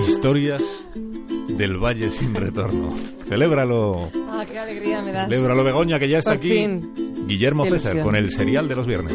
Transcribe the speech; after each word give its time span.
Historias 0.00 0.62
del 1.48 1.76
Valle 1.78 2.10
sin 2.10 2.34
retorno. 2.34 2.88
Celébralo. 3.28 4.08
Ah, 4.30 4.44
qué 4.50 4.58
alegría 4.58 5.02
me 5.02 5.12
das. 5.12 5.28
Celébralo, 5.28 5.64
Begoña, 5.64 5.98
que 5.98 6.08
ya 6.08 6.18
está 6.18 6.30
Por 6.32 6.38
aquí. 6.38 6.50
fin. 6.50 6.92
Guillermo 7.26 7.64
Qué 7.64 7.70
César 7.70 7.92
ilusión. 7.92 8.04
con 8.06 8.16
el 8.16 8.30
serial 8.30 8.68
de 8.68 8.76
los 8.76 8.86
viernes. 8.86 9.14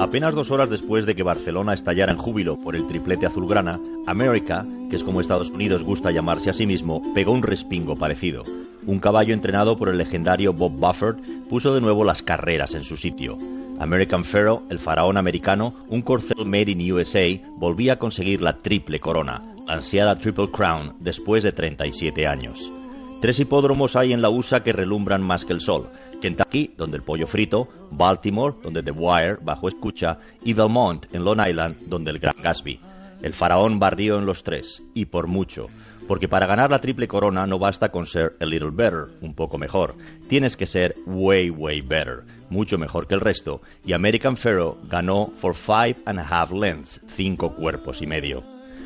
Apenas 0.00 0.34
dos 0.34 0.50
horas 0.50 0.70
después 0.70 1.06
de 1.06 1.14
que 1.14 1.22
Barcelona 1.22 1.74
estallara 1.74 2.12
en 2.12 2.18
júbilo 2.18 2.56
por 2.56 2.76
el 2.76 2.86
triplete 2.86 3.26
azulgrana, 3.26 3.80
América, 4.06 4.64
que 4.90 4.96
es 4.96 5.02
como 5.04 5.20
Estados 5.20 5.50
Unidos 5.50 5.82
gusta 5.82 6.10
llamarse 6.12 6.50
a 6.50 6.52
sí 6.52 6.66
mismo, 6.66 7.02
pegó 7.14 7.32
un 7.32 7.42
respingo 7.42 7.96
parecido. 7.96 8.44
Un 8.88 9.00
caballo 9.00 9.34
entrenado 9.34 9.76
por 9.76 9.90
el 9.90 9.98
legendario 9.98 10.54
Bob 10.54 10.72
Bufford 10.72 11.18
puso 11.50 11.74
de 11.74 11.82
nuevo 11.82 12.04
las 12.04 12.22
carreras 12.22 12.74
en 12.74 12.84
su 12.84 12.96
sitio. 12.96 13.36
American 13.78 14.24
Pharaoh, 14.24 14.62
el 14.70 14.78
faraón 14.78 15.18
americano, 15.18 15.74
un 15.90 16.00
corcel 16.00 16.46
made 16.46 16.70
in 16.70 16.90
USA, 16.90 17.26
volvía 17.58 17.92
a 17.92 17.98
conseguir 17.98 18.40
la 18.40 18.62
triple 18.62 18.98
corona, 18.98 19.42
la 19.66 19.74
ansiada 19.74 20.16
Triple 20.16 20.48
Crown, 20.50 20.94
después 21.00 21.42
de 21.42 21.52
37 21.52 22.26
años. 22.26 22.72
Tres 23.20 23.38
hipódromos 23.38 23.94
hay 23.94 24.14
en 24.14 24.22
la 24.22 24.30
USA 24.30 24.62
que 24.62 24.72
relumbran 24.72 25.22
más 25.22 25.44
que 25.44 25.52
el 25.52 25.60
sol. 25.60 25.90
Kentucky, 26.22 26.72
donde 26.74 26.96
el 26.96 27.02
pollo 27.02 27.26
frito, 27.26 27.68
Baltimore, 27.90 28.54
donde 28.62 28.82
The 28.82 28.92
Wire, 28.92 29.36
bajo 29.42 29.68
escucha, 29.68 30.18
y 30.42 30.54
Belmont, 30.54 31.04
en 31.12 31.24
Long 31.24 31.46
Island, 31.46 31.76
donde 31.88 32.10
el 32.10 32.20
Gran 32.20 32.36
Gatsby. 32.42 32.80
El 33.22 33.34
faraón 33.34 33.78
barrió 33.78 34.18
en 34.18 34.26
los 34.26 34.42
tres, 34.42 34.82
y 34.94 35.06
por 35.06 35.26
mucho. 35.26 35.66
Porque 36.06 36.28
para 36.28 36.46
ganar 36.46 36.70
la 36.70 36.80
triple 36.80 37.08
corona 37.08 37.46
no 37.46 37.58
basta 37.58 37.90
con 37.90 38.06
ser 38.06 38.36
a 38.40 38.46
little 38.46 38.70
better, 38.72 39.06
un 39.20 39.34
poco 39.34 39.58
mejor. 39.58 39.94
Tienes 40.28 40.56
que 40.56 40.66
ser 40.66 40.94
way, 41.04 41.50
way 41.50 41.80
better, 41.80 42.24
mucho 42.48 42.78
mejor 42.78 43.06
que 43.06 43.14
el 43.14 43.20
resto. 43.20 43.60
Y 43.84 43.92
American 43.92 44.36
Pharaoh 44.36 44.78
ganó 44.88 45.26
for 45.36 45.54
five 45.54 45.96
and 46.06 46.18
a 46.18 46.22
half 46.22 46.50
lengths, 46.50 47.00
cinco 47.08 47.54
cuerpos 47.54 48.00
y 48.00 48.06
medio. 48.06 48.42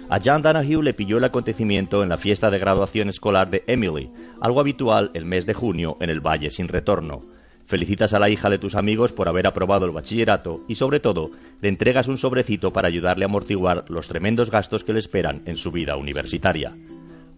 A 0.09 0.19
John 0.23 0.43
Donahue 0.43 0.83
le 0.83 0.95
pilló 0.95 1.19
el 1.19 1.25
acontecimiento 1.25 2.03
en 2.03 2.09
la 2.09 2.19
fiesta 2.19 2.51
de 2.51 2.59
graduación 2.59 3.09
escolar 3.09 3.49
de 3.51 3.63
Emily, 3.67 4.11
algo 4.41 4.61
habitual 4.61 5.11
el 5.15 5.25
mes 5.25 5.47
de 5.47 5.55
junio 5.55 5.97
en 6.01 6.11
el 6.11 6.21
Valle 6.21 6.51
sin 6.51 6.69
retorno. 6.69 7.23
Felicitas 7.67 8.13
a 8.13 8.19
la 8.19 8.29
hija 8.29 8.51
de 8.51 8.59
tus 8.59 8.75
amigos 8.75 9.13
por 9.13 9.29
haber 9.29 9.47
aprobado 9.47 9.87
el 9.87 9.93
bachillerato 9.93 10.61
y, 10.69 10.75
sobre 10.75 11.01
todo, 11.01 11.31
le 11.61 11.69
entregas 11.69 12.09
un 12.09 12.19
sobrecito 12.19 12.73
para 12.73 12.89
ayudarle 12.89 13.25
a 13.25 13.29
amortiguar 13.29 13.85
los 13.89 14.09
tremendos 14.09 14.51
gastos 14.51 14.85
que 14.85 14.93
le 14.93 14.99
esperan 14.99 15.43
en 15.47 15.57
su 15.57 15.71
vida 15.71 15.97
universitaria. 15.97 16.75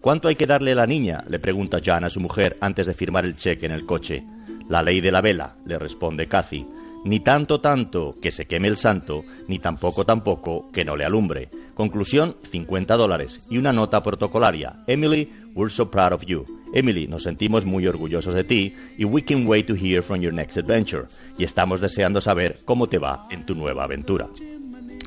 ¿Cuánto 0.01 0.27
hay 0.27 0.35
que 0.35 0.45
darle 0.45 0.73
a 0.73 0.75
la 0.75 0.85
niña? 0.85 1.23
le 1.27 1.39
pregunta 1.39 1.79
Jan 1.83 2.03
a 2.03 2.09
su 2.09 2.19
mujer 2.19 2.57
antes 2.61 2.85
de 2.85 2.93
firmar 2.93 3.25
el 3.25 3.35
cheque 3.35 3.65
en 3.65 3.71
el 3.71 3.85
coche. 3.85 4.23
La 4.69 4.81
ley 4.83 5.01
de 5.01 5.11
la 5.11 5.21
vela, 5.21 5.55
le 5.65 5.79
responde 5.79 6.27
Cathy. 6.27 6.65
Ni 7.05 7.19
tanto 7.19 7.61
tanto 7.61 8.15
que 8.21 8.31
se 8.31 8.45
queme 8.45 8.67
el 8.67 8.77
santo, 8.77 9.23
ni 9.47 9.59
tampoco 9.59 10.05
tampoco 10.05 10.71
que 10.71 10.83
no 10.83 10.95
le 10.95 11.05
alumbre. 11.05 11.49
Conclusión, 11.75 12.35
50 12.43 12.95
dólares 12.97 13.41
y 13.49 13.57
una 13.57 13.71
nota 13.71 14.01
protocolaria. 14.01 14.77
Emily, 14.87 15.29
we're 15.53 15.71
so 15.71 15.89
proud 15.89 16.13
of 16.13 16.23
you. 16.25 16.54
Emily, 16.75 17.07
nos 17.07 17.23
sentimos 17.23 17.65
muy 17.65 17.87
orgullosos 17.87 18.35
de 18.35 18.43
ti 18.43 18.75
y 18.97 19.05
we 19.05 19.23
can 19.23 19.47
wait 19.47 19.65
to 19.65 19.75
hear 19.75 20.03
from 20.03 20.19
your 20.19 20.33
next 20.33 20.57
adventure. 20.57 21.05
Y 21.37 21.45
estamos 21.45 21.79
deseando 21.79 22.19
saber 22.19 22.59
cómo 22.65 22.87
te 22.87 22.99
va 22.99 23.27
en 23.31 23.45
tu 23.45 23.55
nueva 23.55 23.85
aventura. 23.85 24.27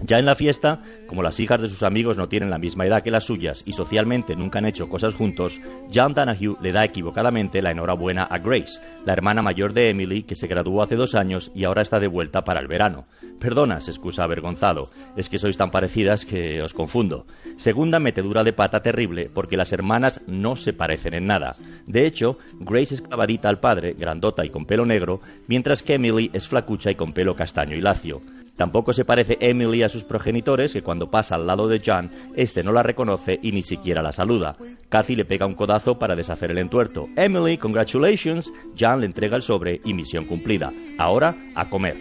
Ya 0.03 0.19
en 0.19 0.27
la 0.27 0.37
fiesta, 0.37 0.81
como 1.09 1.25
las 1.25 1.41
hijas 1.41 1.61
de 1.61 1.69
sus 1.69 1.83
amigos 1.83 2.17
no 2.17 2.29
tienen 2.29 2.51
la 2.51 2.59
misma 2.59 2.87
edad 2.87 3.03
que 3.03 3.11
las 3.11 3.25
suyas 3.25 3.63
y 3.67 3.73
socialmente 3.73 4.37
nunca 4.37 4.61
han 4.61 4.67
hecho 4.67 4.89
cosas 4.89 5.15
juntos, 5.15 5.61
John 5.93 6.15
Donahue 6.15 6.57
le 6.63 6.71
da 6.71 6.85
equivocadamente 6.85 7.61
la 7.63 7.73
enhorabuena 7.73 8.23
a 8.23 8.39
Grace, 8.39 8.81
la 9.05 9.13
hermana 9.13 9.43
mayor 9.43 9.73
de 9.73 9.91
Emily, 9.91 10.23
que 10.23 10.37
se 10.37 10.47
graduó 10.47 10.83
hace 10.83 10.95
dos 10.95 11.17
años 11.17 11.51
y 11.53 11.65
ahora 11.65 11.83
está 11.83 11.99
de 11.99 12.07
vuelta 12.07 12.45
para 12.45 12.61
el 12.61 12.69
verano. 12.69 13.07
Perdona, 13.41 13.81
se 13.81 13.91
excusa 13.91 14.23
avergonzado, 14.23 14.91
es 15.17 15.29
que 15.29 15.39
sois 15.39 15.57
tan 15.57 15.71
parecidas 15.71 16.25
que 16.25 16.63
os 16.63 16.75
confundo. 16.75 17.27
Segunda 17.57 17.99
metedura 17.99 18.45
de 18.45 18.53
pata 18.53 18.83
terrible, 18.83 19.31
porque 19.33 19.57
las 19.57 19.73
hermanas 19.73 20.21
no 20.29 20.55
se 20.55 20.73
parecen 20.73 21.15
en 21.15 21.27
nada. 21.27 21.57
De 21.87 22.07
hecho, 22.07 22.39
Grace 22.61 22.95
es 22.95 23.01
clavadita 23.01 23.49
al 23.49 23.59
padre, 23.59 23.95
grandota 23.99 24.45
y 24.45 24.51
con 24.51 24.65
pelo 24.65 24.87
negro, 24.87 25.21
mientras 25.49 25.83
que 25.83 25.95
Emily 25.95 26.31
es 26.33 26.47
flacucha 26.47 26.91
y 26.91 26.95
con 26.95 27.13
pelo 27.13 27.35
castaño 27.35 27.77
y 27.77 27.81
lacio. 27.81 28.21
Tampoco 28.59 28.93
se 28.93 29.05
parece 29.05 29.39
Emily 29.41 29.85
a 29.85 29.89
sus 29.89 30.03
progenitores, 30.03 30.73
que 30.73 30.83
cuando 30.83 31.09
pasa 31.09 31.37
al 31.37 31.47
lado 31.47 31.69
de 31.69 31.81
John, 31.85 32.11
este 32.35 32.65
no 32.65 32.73
la 32.73 32.83
reconoce 32.83 33.39
y 33.41 33.53
ni 33.53 33.63
siquiera 33.63 34.03
la 34.03 34.11
saluda. 34.11 34.57
Cathy 34.89 35.15
le 35.15 35.25
pega 35.25 35.47
un 35.47 35.55
codazo 35.55 35.97
para 35.97 36.17
deshacer 36.17 36.51
el 36.51 36.59
entuerto. 36.59 37.07
Emily, 37.15 37.57
congratulations. 37.57 38.53
John 38.77 38.99
le 38.99 39.07
entrega 39.07 39.37
el 39.37 39.43
sobre 39.43 39.81
y 39.85 39.95
misión 39.95 40.25
cumplida. 40.25 40.73
Ahora, 40.99 41.37
a 41.55 41.71
comer. 41.71 41.95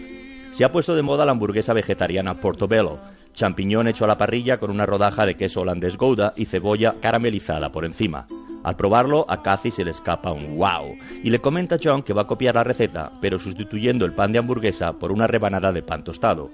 Se 0.50 0.64
ha 0.64 0.72
puesto 0.72 0.96
de 0.96 1.02
moda 1.02 1.24
la 1.24 1.30
hamburguesa 1.30 1.74
vegetariana 1.74 2.40
Portobello, 2.40 2.98
champiñón 3.34 3.86
hecho 3.86 4.04
a 4.04 4.08
la 4.08 4.18
parrilla 4.18 4.58
con 4.58 4.72
una 4.72 4.84
rodaja 4.84 5.26
de 5.26 5.36
queso 5.36 5.60
holandés 5.60 5.96
Gouda 5.96 6.32
y 6.34 6.46
cebolla 6.46 6.96
caramelizada 7.00 7.70
por 7.70 7.84
encima. 7.84 8.26
Al 8.68 8.76
probarlo, 8.76 9.24
a 9.30 9.40
Cathy 9.40 9.70
se 9.70 9.82
le 9.82 9.92
escapa 9.92 10.30
un 10.30 10.58
wow 10.58 10.94
y 11.24 11.30
le 11.30 11.38
comenta 11.38 11.76
a 11.76 11.78
John 11.82 12.02
que 12.02 12.12
va 12.12 12.22
a 12.22 12.26
copiar 12.26 12.54
la 12.54 12.64
receta, 12.64 13.10
pero 13.18 13.38
sustituyendo 13.38 14.04
el 14.04 14.12
pan 14.12 14.30
de 14.30 14.40
hamburguesa 14.40 14.92
por 14.92 15.10
una 15.10 15.26
rebanada 15.26 15.72
de 15.72 15.80
pan 15.80 16.04
tostado. 16.04 16.50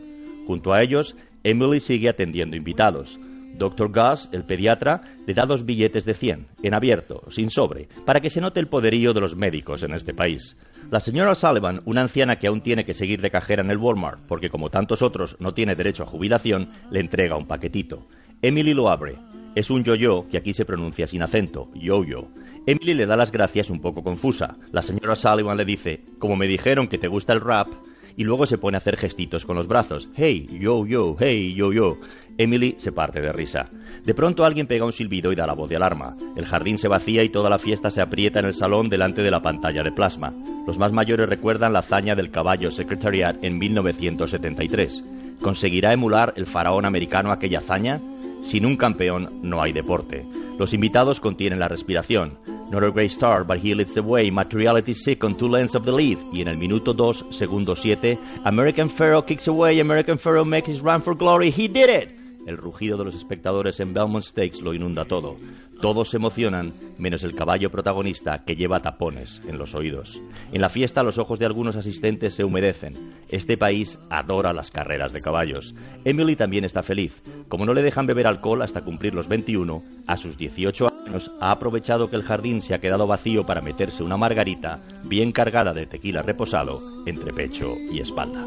Junto 0.47 0.73
a 0.73 0.81
ellos, 0.81 1.17
Emily 1.43 1.81
sigue 1.81 2.09
atendiendo 2.09 2.57
invitados. 2.57 3.19
Dr. 3.59 3.91
Gus, 3.91 4.29
el 4.31 4.45
pediatra, 4.45 5.01
le 5.27 5.35
da 5.35 5.45
dos 5.45 5.65
billetes 5.65 6.05
de 6.05 6.15
100, 6.15 6.47
en 6.63 6.75
abierto, 6.75 7.25
sin 7.31 7.51
sobre, 7.51 7.89
para 8.07 8.21
que 8.21 8.31
se 8.31 8.41
note 8.41 8.61
el 8.61 8.69
poderío 8.69 9.13
de 9.13 9.21
los 9.21 9.35
médicos 9.35 9.83
en 9.83 9.93
este 9.93 10.15
país. 10.15 10.57
La 10.93 11.01
señora 11.01 11.35
Sullivan, 11.35 11.81
una 11.85 12.03
anciana 12.03 12.37
que 12.37 12.47
aún 12.47 12.61
tiene 12.61 12.85
que 12.85 12.95
seguir 12.95 13.23
de 13.23 13.33
cajera 13.33 13.65
en 13.65 13.73
el 13.73 13.79
Walmart, 13.79 14.21
porque 14.29 14.51
como 14.51 14.71
tantos 14.71 15.03
otros 15.03 15.37
no 15.41 15.53
tiene 15.53 15.75
derecho 15.75 16.05
a 16.05 16.07
jubilación, 16.07 16.71
le 16.93 17.01
entrega 17.01 17.37
un 17.37 17.49
paquetito. 17.49 18.07
Emily 18.41 18.73
lo 18.73 18.89
abre. 18.89 19.17
Es 19.55 19.71
un 19.71 19.85
yo-yo 19.85 20.27
que 20.29 20.37
aquí 20.37 20.53
se 20.53 20.65
pronuncia 20.65 21.07
sin 21.07 21.23
acento, 21.23 21.71
yo-yo. 21.75 22.29
Emily 22.67 22.95
le 22.95 23.07
da 23.07 23.17
las 23.17 23.31
gracias 23.31 23.71
un 23.71 23.81
poco 23.81 24.03
confusa. 24.03 24.57
La 24.73 24.83
señora 24.83 25.15
Sullivan 25.15 25.57
le 25.57 25.65
dice, 25.65 26.03
como 26.19 26.35
me 26.35 26.49
dijeron 26.49 26.89
que 26.89 26.99
te 26.99 27.09
gusta 27.09 27.33
el 27.33 27.41
rap, 27.41 27.69
y 28.17 28.25
luego 28.25 28.47
se 28.47 28.59
pone 28.59 28.77
a 28.77 28.79
hacer 28.79 28.97
gestitos 28.97 29.45
con 29.45 29.57
los 29.57 29.67
brazos. 29.67 30.09
Hey, 30.15 30.49
yo, 30.61 30.87
yo, 30.87 31.17
hey, 31.19 31.55
yo, 31.55 31.73
yo. 31.73 31.99
Emily 32.37 32.75
se 32.79 32.91
parte 32.91 33.21
de 33.21 33.33
risa. 33.33 33.67
De 34.05 34.15
pronto 34.15 34.45
alguien 34.45 34.67
pega 34.67 34.85
un 34.85 34.93
silbido 34.93 35.33
y 35.33 35.37
da 35.37 35.47
la 35.47 35.55
voz 35.55 35.69
de 35.69 35.77
alarma. 35.77 36.17
El 36.37 36.47
jardín 36.47 36.79
se 36.79 36.89
vacía 36.89 37.23
y 37.23 37.29
toda 37.29 37.51
la 37.51 37.59
fiesta 37.59 37.91
se 37.91 38.01
aprieta 38.01 38.41
en 38.41 38.47
el 38.47 38.55
salón 38.55 38.89
delante 38.89 39.23
de 39.23 39.31
la 39.31 39.41
pantalla 39.41 39.83
de 39.83 39.93
plasma. 39.93 40.33
Los 40.67 40.79
más 40.79 40.93
mayores 40.93 41.29
recuerdan 41.29 41.73
la 41.73 41.81
hazaña 41.81 42.17
del 42.17 42.31
caballo 42.31 42.71
Secretariat 42.71 43.37
en 43.43 43.59
1973. 43.59 45.05
¿Conseguirá 45.41 45.93
emular 45.93 46.33
el 46.37 46.47
faraón 46.47 46.87
americano 46.87 47.31
aquella 47.31 47.59
hazaña? 47.59 48.01
Sin 48.45 48.67
un 48.67 48.77
campeón 48.77 49.41
no 49.43 49.63
hay 49.63 49.73
deporte. 49.73 50.27
Los 50.59 50.75
invitados 50.75 51.19
contienen 51.19 51.59
la 51.59 51.69
respiración. 51.69 52.39
Not 52.71 52.85
a 52.85 52.91
great 52.91 53.11
star, 53.11 53.43
but 53.43 53.59
he 53.59 53.75
leads 53.75 53.95
the 53.95 54.03
way. 54.03 54.31
Materiality 54.31 54.95
sick 54.95 55.25
on 55.25 55.37
two 55.37 55.49
lengths 55.49 55.75
of 55.75 55.85
the 55.85 55.93
lead. 55.93 56.19
Y 56.31 56.43
en 56.43 56.49
el 56.49 56.59
minuto 56.59 56.93
2, 56.93 57.27
segundo 57.31 57.75
7, 57.75 58.19
American 58.45 58.91
Pharaoh 58.91 59.25
kicks 59.25 59.49
away. 59.49 59.81
American 59.81 60.19
Pharaoh 60.19 60.45
makes 60.45 60.69
his 60.69 60.83
run 60.83 61.01
for 61.01 61.15
glory. 61.15 61.51
He 61.51 61.69
did 61.69 61.89
it! 61.89 62.24
El 62.47 62.57
rugido 62.57 62.97
de 62.97 63.05
los 63.05 63.15
espectadores 63.15 63.81
en 63.81 63.95
Belmont 63.95 64.25
Stakes 64.25 64.61
lo 64.61 64.75
inunda 64.75 65.05
todo. 65.05 65.37
Todos 65.81 66.11
se 66.11 66.19
emocionan, 66.19 66.73
menos 66.99 67.25
el 67.25 67.35
caballo 67.35 67.71
protagonista 67.71 68.45
que 68.45 68.57
lleva 68.57 68.81
tapones 68.81 69.43
en 69.47 69.59
los 69.59 69.75
oídos. 69.75 70.21
En 70.53 70.61
la 70.61 70.69
fiesta 70.69 71.03
los 71.03 71.19
ojos 71.19 71.39
de 71.39 71.47
algunos 71.47 71.77
asistentes 71.77 72.35
se 72.35 72.45
humedecen. 72.45 73.15
Este 73.29 73.57
país 73.57 73.99
adora 74.11 74.53
las 74.53 74.71
carreras 74.71 75.13
de 75.13 75.21
caballos. 75.21 75.75
Emily 76.05 76.37
también 76.37 76.65
está 76.65 76.83
feliz. 76.83 77.23
Como 77.49 77.67
no 77.67 77.75
le 77.75 77.83
dejan 77.83 78.07
beber 78.07 78.27
alcohol 78.27 78.63
hasta 78.63 78.85
cumplir 78.85 79.15
los 79.15 79.29
21, 79.29 79.83
a 80.07 80.17
sus 80.17 80.37
18 80.37 80.93
años 81.07 81.33
ha 81.41 81.51
aprovechado 81.51 82.11
que 82.11 82.17
el 82.17 82.23
jardín 82.23 82.63
se 82.63 82.75
ha 82.75 82.81
quedado 82.81 83.07
vacío 83.07 83.45
para 83.45 83.61
meterse 83.61 84.03
una 84.03 84.17
margarita 84.17 84.81
bien 85.05 85.33
cargada 85.33 85.75
de 85.75 85.87
tequila 85.87 86.23
reposado 86.23 86.83
entre 87.07 87.33
pecho 87.33 87.75
y 87.93 88.01
espalda. 88.01 88.45